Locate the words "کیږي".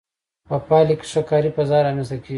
2.21-2.29